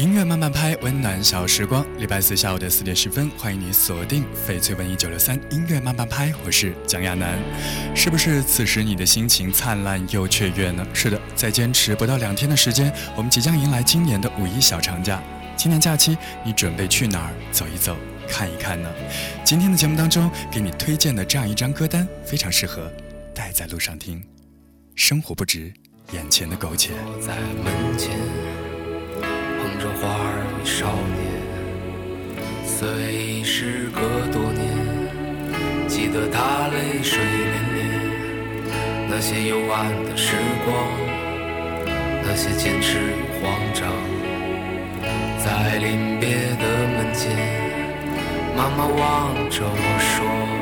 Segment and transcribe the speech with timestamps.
[0.00, 1.84] 音乐慢慢拍，温暖小时光。
[1.98, 7.38] 礼拜四下午的四点十分，欢迎你锁定翡翠文艺九六三音乐慢慢拍，我是蒋亚楠。
[7.94, 10.86] 是不是此时你的心情灿烂又雀跃呢？
[10.94, 15.22] 是的，再坚持不到两天的时间，我们即将迎来今年的五一小长假。
[15.54, 17.94] 今年假期，你准备去哪儿走一走、
[18.26, 18.90] 看一看呢？
[19.44, 22.90] 今天的节目当中，给你推荐的这样一张歌单，非常适合
[23.34, 24.24] 带在路上听。
[24.94, 25.70] 生活不止
[26.14, 26.92] 眼前的苟且。
[27.20, 28.18] 在门前
[29.60, 30.88] 捧着花儿与少
[31.20, 31.20] 年，
[32.64, 34.00] 虽时隔
[34.32, 34.64] 多年，
[35.86, 37.78] 记得他泪水涟涟。
[39.10, 40.68] 那些幽暗的时光，
[42.22, 43.92] 那些坚持与慌张，
[45.44, 46.64] 在临别的
[46.96, 47.36] 门前，
[48.56, 50.59] 妈妈望着我说。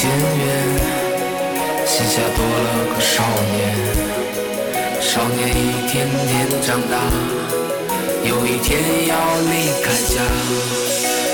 [0.00, 0.16] 渐远，
[1.84, 3.22] 膝下多了个少
[3.52, 3.60] 年。
[4.98, 6.96] 少年一天天长大，
[8.24, 9.52] 有一天要离
[9.84, 10.24] 开家。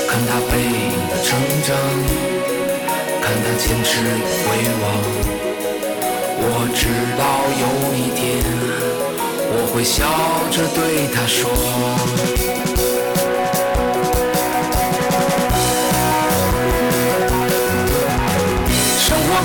[0.09, 1.69] 看他背影的成长，
[3.21, 4.03] 看他坚持与
[4.43, 4.45] 回
[4.83, 4.85] 望。
[6.43, 6.43] 我
[6.75, 6.83] 知
[7.17, 7.23] 道
[7.63, 8.43] 有一天，
[9.49, 10.03] 我会笑
[10.51, 12.56] 着对他说。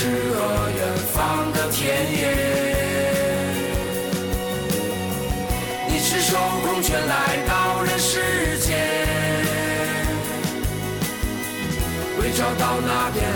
[0.00, 0.40] 诗和
[0.70, 0.80] 远
[1.12, 2.18] 方的田野。
[5.88, 8.78] 你赤手空拳来到人世间，
[12.18, 13.30] 为找到那片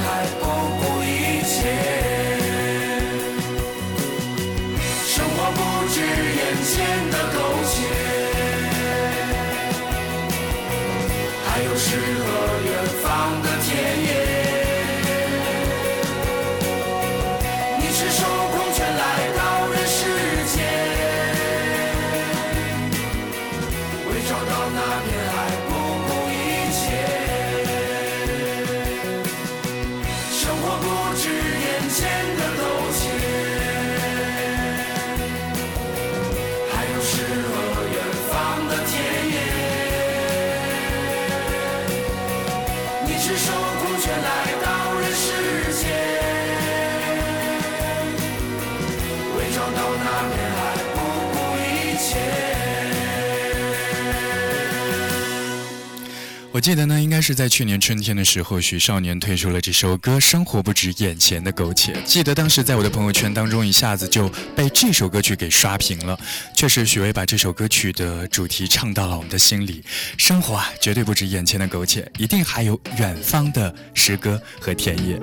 [56.55, 61.93] 我记得呢，应该是在去年春天的时候，许少年推出了这首歌《生活不止眼前的苟且》。
[62.05, 66.17] 记得当时在我的朋友圈当中，一下子就被这首歌曲给刷屏了。
[66.55, 69.83] 确实，许巍把这首歌曲的主题唱到了我们的心里。
[70.17, 75.21] 生活啊，绝对不止眼前的苟且，一定还有远方的诗歌和田野。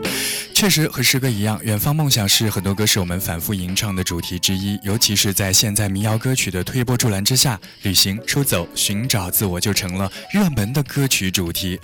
[0.61, 4.79] 确实和诗歌一样，远方梦想是很多歌手们反复吟唱的主题之一。
[4.83, 11.79] 尤其是在现在民谣歌曲的推波助澜之下，旅行、出走、寻找自我就成了热门的歌曲主题。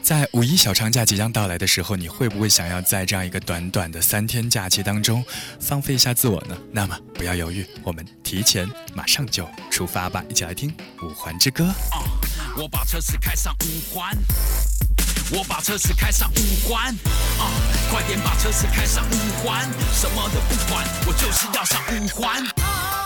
[0.00, 5.22] 在五一小长假即将到来的时候，你会不会想要在这样一个短短的三天假期当中
[5.60, 6.56] 放飞一下自我呢？
[6.72, 10.24] 那么不要犹豫，我们提前马上就出发吧！
[10.30, 10.70] 一起来听
[11.06, 11.64] 《五环之歌》。
[12.56, 14.16] 我把车子开上五环。
[15.34, 16.94] 我把车子开上五环，
[17.38, 17.48] 啊，
[17.90, 19.66] 快点把车子开上五环，
[19.98, 22.44] 什么都不管，我就是要上五环。
[22.62, 23.01] 啊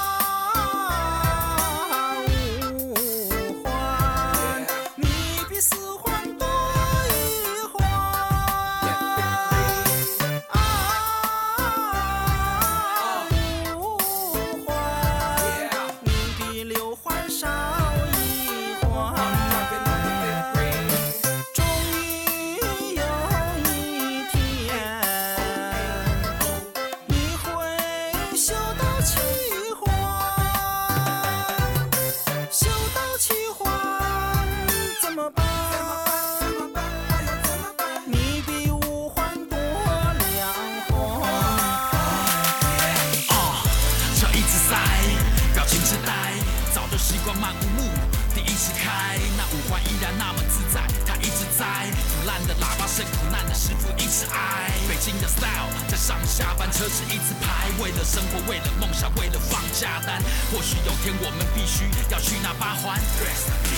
[53.96, 60.22] 一次爱，北京的 style，在上下班车子一字排，为了生活，为了梦想，为了放假单。
[60.52, 63.00] 或许有天我们必须要去那八环，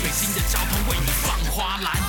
[0.02, 2.07] 北京的交通为你放花篮。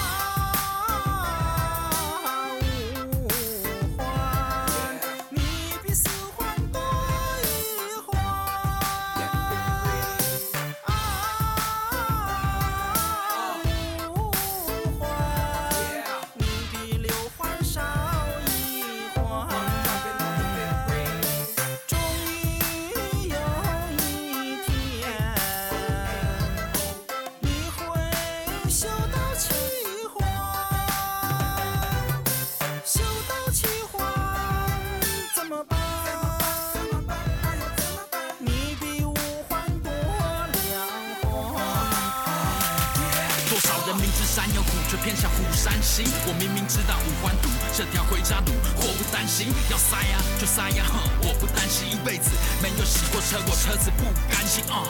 [44.89, 54.81] 却偏向虎山行，我明明知道五环堵这条回家路，祸不单行，要塞呀就塞呀，哼，我不担心一辈子没有洗过车，我车子不甘心啊。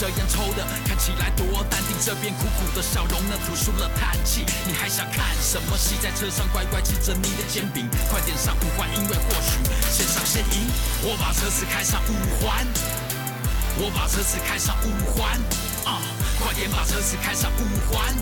[0.00, 4.40] 这烟抽的看起来多淡定，这边苦苦的笑容呢吐出了叹气。
[4.64, 6.00] 你还想看什么戏？
[6.00, 9.60] 在车上乖乖吃着你的煎饼，快点上五环，因为或许
[9.92, 10.64] 先上先赢。
[11.04, 12.64] 我把车子开上五环，
[13.76, 15.36] 我把车子开上五环，
[15.84, 16.00] 啊，
[16.40, 18.16] 快点把车子开上五环。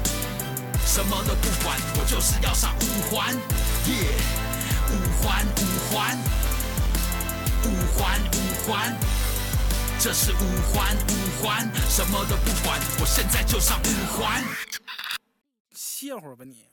[0.93, 3.33] 什么都不管，我就是要上五环，
[3.87, 4.19] 耶！
[4.91, 6.19] 五环五环，
[7.63, 8.97] 五环五环，
[10.01, 10.45] 这是五
[10.75, 14.43] 环五环，什么都不管，我现在就上五环。
[15.73, 16.67] 歇会儿吧你。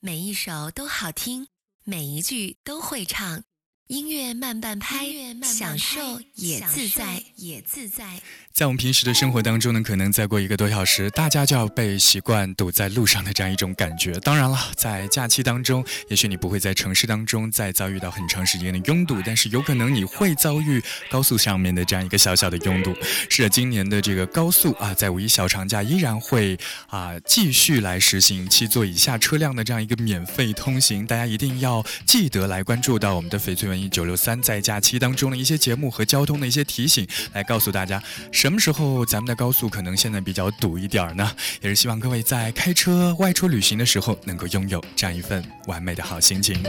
[0.00, 1.48] 每一首都好听，
[1.84, 3.44] 每一句都会唱。
[3.88, 5.06] 音乐慢半拍，
[5.42, 8.04] 享受也自在，也自在。
[8.52, 14.12] 在我们平时的生活当中呢，可能再过一个多小时，大家就要被习惯堵在路上的这样一种感觉。
[14.20, 22.94] 当然了，在假期当中，也许你不会在城市当中再遭遇到很长时间的拥堵，但是有可能你会遭遇高速上面的这样一个小小的拥堵。
[23.30, 33.77] 是的，今年的这个高速啊，在五一小长假依然会啊继续来实行七座以下车辆的这样一个免费通行，大家一定要记得来关注到我们的翡翠文。
[33.78, 41.30] 一九六三在假期当中的一些节目和交通的一些提醒，来告诉大家什么时候咱们的高速可能现在比较堵一点儿呢？
[41.60, 46.60] 也是希望各位在开车外出旅行的时候，能够拥有这样一份完美的好心情。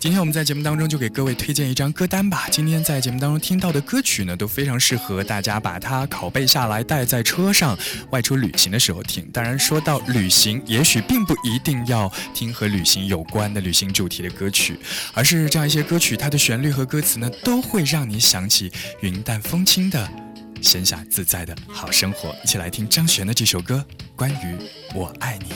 [0.00, 2.48] 今天我们在节目当中就给各位推荐一张歌单吧。
[2.50, 7.78] 今天在节目当中听到的歌曲呢，都非常适合大家把它拷贝下来，带在车上
[8.10, 9.24] 外出旅行的时候听。
[9.32, 14.78] 当然，说到旅行，也许并不一定要听和旅行有关的旅行主题的歌曲，
[15.12, 16.38] 而是这样一些歌曲，它的。
[16.48, 20.08] 旋律和歌词呢都会让你想起云淡风轻的
[20.62, 22.34] 闲暇自在的好生活。
[22.42, 23.84] 一起来听张悬的这首歌
[24.16, 24.56] 关于
[24.94, 25.52] 我爱你。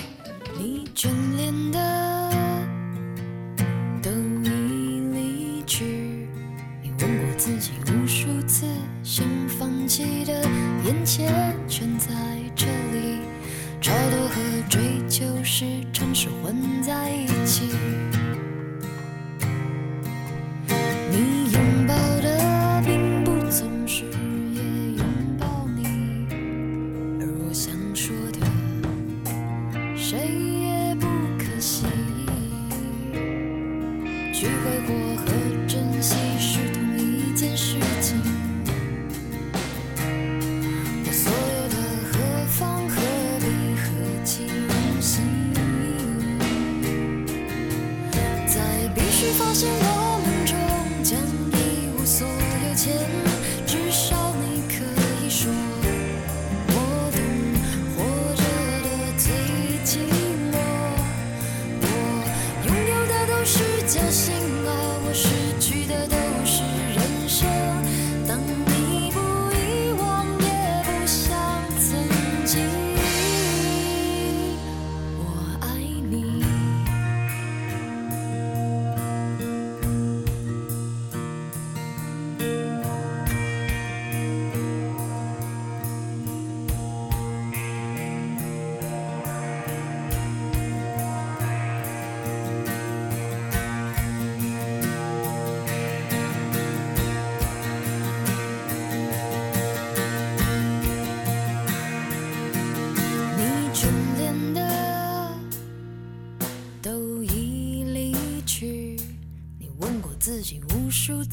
[0.58, 2.30] 你眷恋的
[4.02, 6.28] 都已离去
[6.82, 8.66] 你问过自己无数次
[9.02, 10.44] 想放弃的
[10.84, 12.08] 眼前全在
[12.54, 13.16] 这里
[13.80, 18.01] 超脱和追求时常是混在一起。
[34.42, 35.41] 举杯过。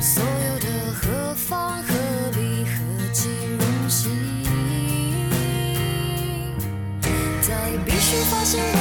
[0.00, 1.92] 所有的何妨何
[2.32, 2.78] 必何
[3.12, 3.28] 计
[3.58, 4.10] 荣幸？
[7.42, 7.70] 在
[8.30, 8.77] 发现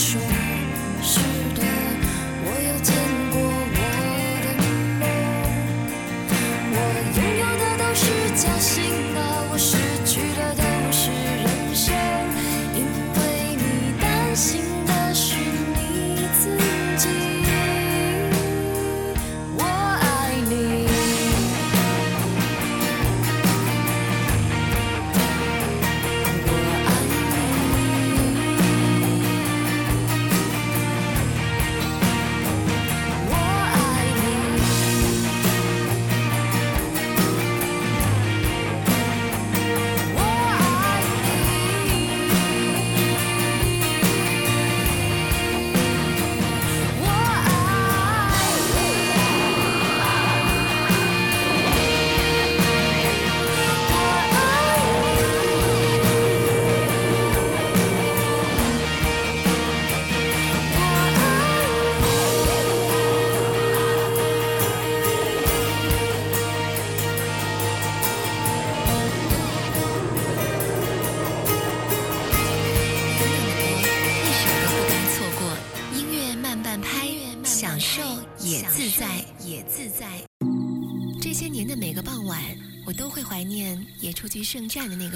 [0.00, 0.29] special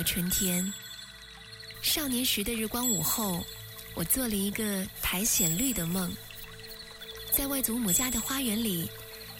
[0.04, 0.72] 春天。
[1.82, 3.44] 少年时的日光午后
[3.94, 6.12] 我做了一个苔藓绿的梦。
[7.30, 8.88] 在外祖母家的花园里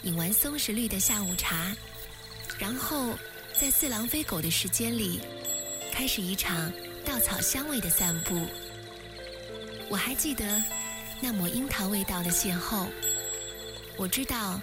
[0.03, 1.73] 饮完松石绿的下午茶
[2.59, 3.17] 然后
[3.57, 5.21] 在似狼非狗的时间里
[5.93, 6.71] 开始一场
[7.05, 8.45] 稻草香味的散步。
[9.89, 10.61] 我还记得
[11.21, 12.87] 那抹樱桃味道的邂逅。
[13.97, 14.59] 我知道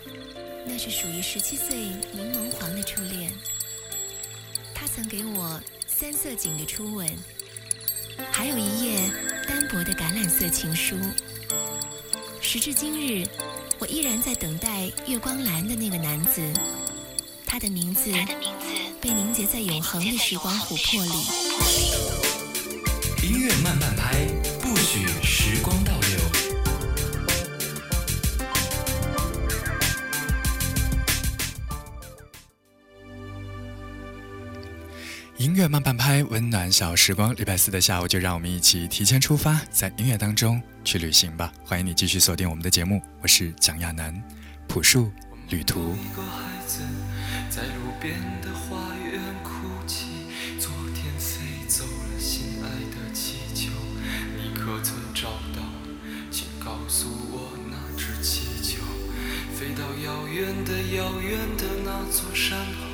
[0.66, 3.32] 那是属于十七岁柠檬黄的初恋。
[4.74, 5.60] 他曾给我
[6.02, 7.08] 三色堇的初吻，
[8.32, 9.08] 还有一页
[9.46, 10.96] 单薄的橄榄色情书。
[12.40, 13.24] 时至今日，
[13.78, 16.42] 我依然在等待月光蓝的那个男子，
[17.46, 18.12] 他的名字
[19.00, 21.12] 被凝结在永恒的时光琥珀里。
[23.22, 23.91] 音乐慢慢
[35.62, 37.32] 乐慢半拍，温暖小时光。
[37.36, 41.52] 礼拜四的下午，就让我们一起提前出发，在音乐当中去旅行吧。
[41.64, 44.20] 欢迎你继续锁定我们的节目，我是蒋亚楠，
[44.66, 45.12] 朴树
[45.50, 45.94] 旅途。
[45.94, 46.80] 一个孩子
[47.48, 50.08] 在路边的花园哭泣，
[50.58, 51.38] 昨天飞
[51.68, 53.70] 走了心爱的气球，
[54.36, 55.62] 你可曾找到？
[56.32, 58.82] 请告诉我那只气球，
[59.54, 62.91] 飞到遥远的遥远的那座山后，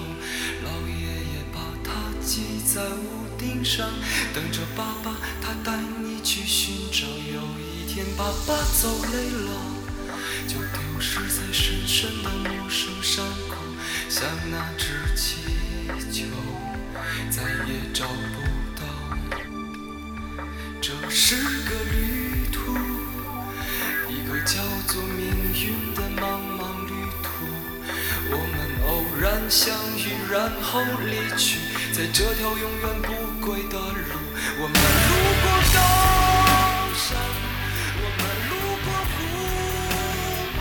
[2.75, 3.89] 在屋顶上，
[4.35, 7.07] 等着爸爸他带你去寻找。
[7.07, 9.49] 有一天爸爸走累了。
[10.47, 13.57] 就丢失在深深的陌生山谷，
[14.11, 15.41] 像那只气
[16.13, 16.27] 球，
[17.31, 18.43] 再也找不
[18.79, 18.85] 到。
[20.81, 22.77] 这是个旅途，
[24.09, 27.27] 一个叫做命运的茫茫旅途。
[28.31, 28.57] 我们
[28.87, 31.59] 偶然相遇，然后离去，
[31.99, 33.11] 在这条永远不
[33.45, 34.15] 归的路。
[34.61, 35.13] 我们路
[35.43, 35.77] 过高
[36.95, 37.19] 山，
[37.99, 38.55] 我们路
[38.87, 39.19] 过湖
[40.55, 40.59] 泊，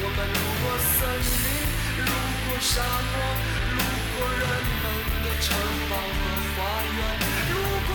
[0.00, 0.64] 我们路过
[0.96, 0.96] 森
[1.44, 1.44] 林，
[2.06, 2.08] 路
[2.48, 3.20] 过沙漠，
[3.76, 3.84] 路
[4.16, 4.48] 过人
[4.80, 4.84] 们
[5.22, 5.52] 的城
[5.90, 6.24] 堡和
[6.56, 6.98] 花园，
[7.52, 7.54] 路
[7.86, 7.92] 过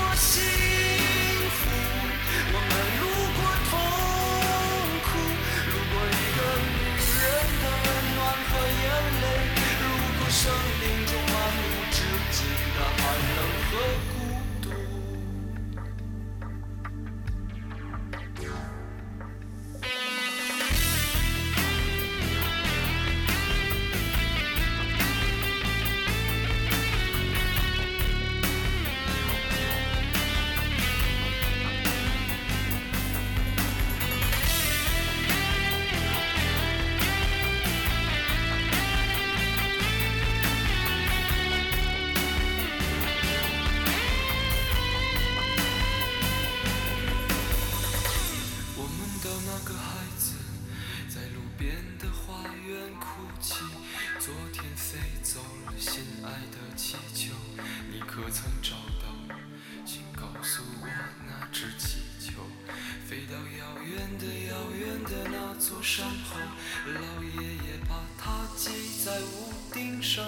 [65.88, 66.38] 山后，
[66.86, 68.71] 老爷爷把它系
[69.06, 70.21] 在屋顶上，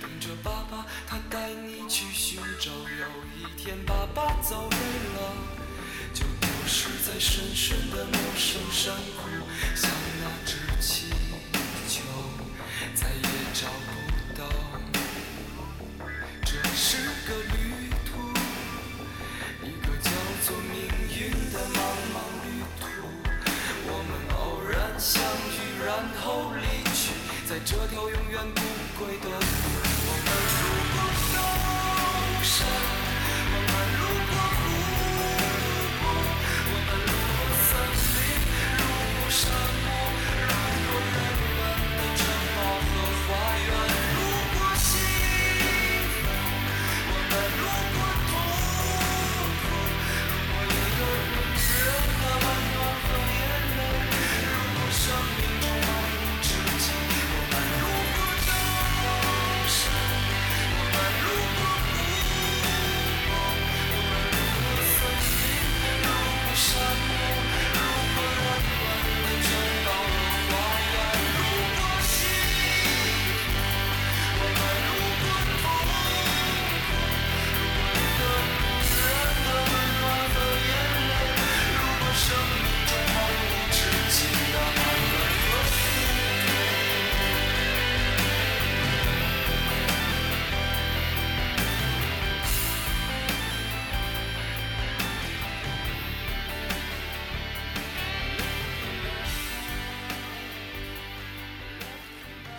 [0.00, 2.70] 等着爸爸他带你去寻找。
[2.70, 5.34] 有一天爸爸走累了。
[6.14, 9.28] 就丢失在深深的陌生山谷，
[9.74, 10.56] 像那只
[27.72, 29.81] 这条永远不归的路。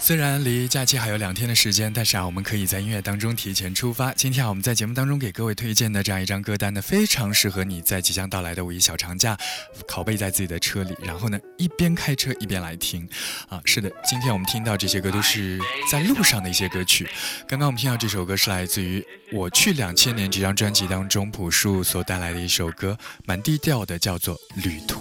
[0.06, 4.12] 虽然离假期还有两天的时间，但是啊，我们可以在音乐当中提前出发。
[4.12, 9.38] 今天啊，我们在节目当中给各位推荐的这样一张歌单呢，非常适合你在即将到来的五一小长假，
[9.88, 13.08] 拷贝在自己的车里，然后呢，一边开车一边来听。
[13.48, 15.58] 啊，是的，今天我们听到这些歌都是
[15.90, 17.08] 在路上的一些歌曲。
[17.48, 19.00] 刚刚我们听到这首歌是来自于
[19.32, 24.36] 《我去两千年》这张专辑当中朴树所带来的一首歌，蛮低调的，叫做
[24.66, 25.00] 《旅途》。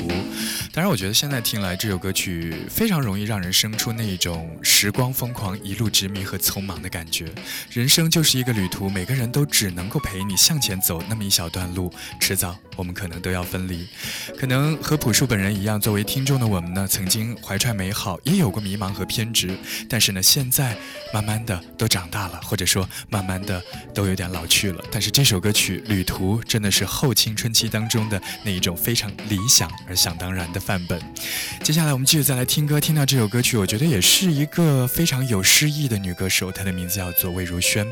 [0.72, 7.28] 当然，我觉得现在听来这首歌曲非常容易让人生出那种时光疯狂、一路执迷和匆忙的感觉。
[7.72, 13.84] 人生就是一个旅途，每个人都只能够陪你向前走那么一小段路，迟早我们可能都要分离。
[14.38, 19.58] 可能和朴树本人一样，作为听众的我们呢，曾经怀揣美好，也有过迷茫和偏执。
[19.88, 20.74] 但是呢，现在
[21.12, 24.82] 慢慢的都长大了，或者说慢慢的都有点老去了。
[24.90, 30.62] 但是这首歌曲《旅途》真的是后青春期当中的那一种非常理想而想当然的。
[30.62, 31.02] 范本。
[31.64, 37.86] 接下来我们继续再来听歌，听到这首歌曲，我觉得也是一个非常有诗意的女歌手，她的名字叫做魏如萱。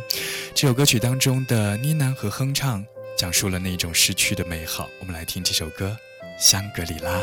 [0.55, 2.85] 这首歌曲当中的呢喃和哼唱，
[3.17, 4.89] 讲述了那种失去的美好。
[5.01, 5.97] 我们来听这首歌
[6.43, 7.19] 《香格里拉》。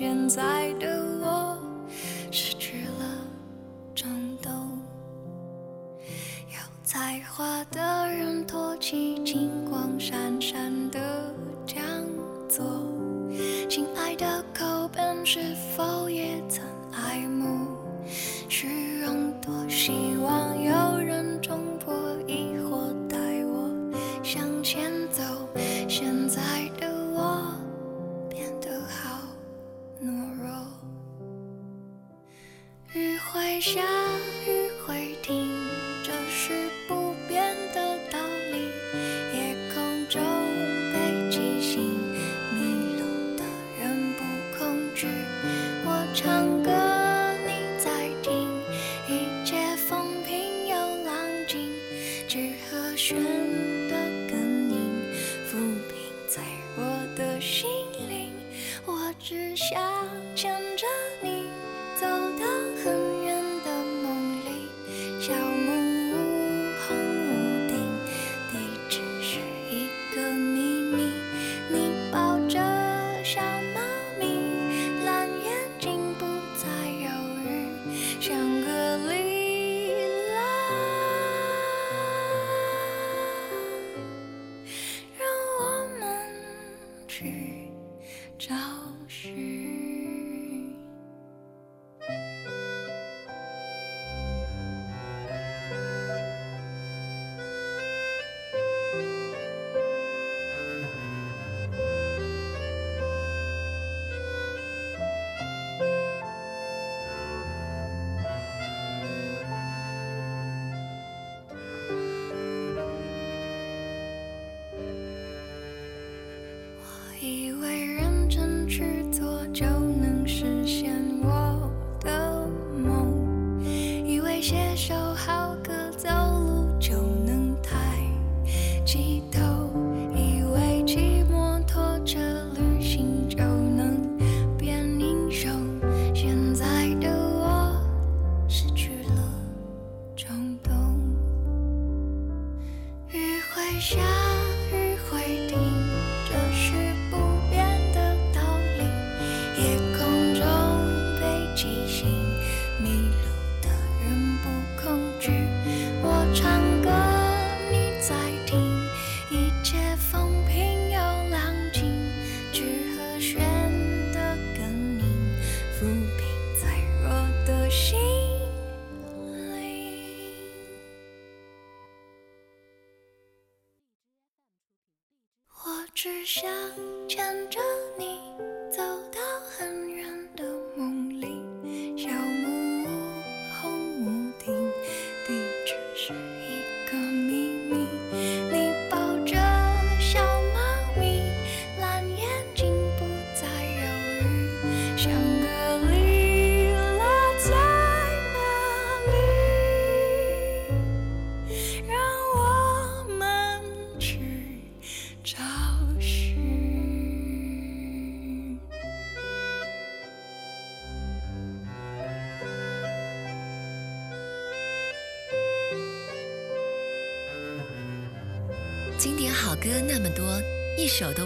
[0.00, 1.58] 现在的我
[2.30, 3.18] 失去了
[3.96, 4.08] 战
[4.40, 4.48] 斗。
[6.46, 11.34] 有才华的人托起金光闪闪的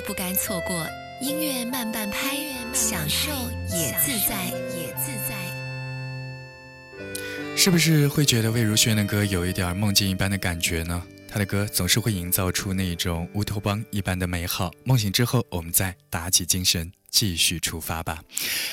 [0.07, 0.87] 不甘错过。
[1.21, 2.37] 音乐慢半拍，
[2.73, 3.31] 享受
[3.69, 5.37] 也自在，也自在。
[7.57, 11.01] 是不是会觉得魏如萱的歌有一点梦境一般的感觉呢？
[11.29, 14.73] 她的歌总是会营造出那一种乌托邦一般的美好。
[14.85, 16.91] 梦醒之后，我们再打起精神。
[17.13, 18.19] 继续出发吧！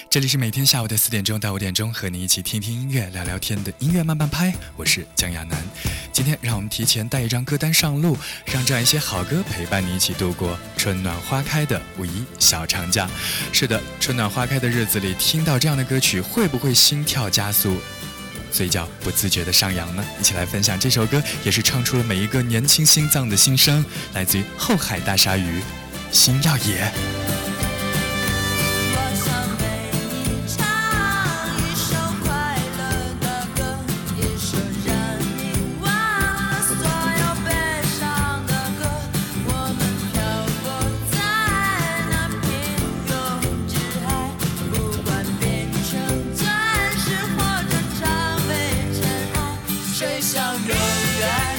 [0.10, 4.56] 这里是每天下午的四点钟到五点钟，和你一起听听音乐、聊聊天的音乐慢慢拍。
[4.78, 5.62] 我是江亚楠。
[6.13, 13.10] 今天让我们提前带一张歌单上路，让这样一些好歌陪伴你一起度过春暖花开的五一小长假。
[13.52, 17.78] 是的，春暖花开的日子里，听到这样的歌曲，会不会心跳加速，
[18.54, 20.06] 嘴角不自觉的上扬呢？
[20.17, 23.84] 一起来分享这首歌，也是唱出了每一个年轻心脏的心声。
[24.13, 25.62] 来自于后海大鲨鱼，
[26.10, 26.89] 星耀野。
[49.99, 51.58] 谁想永远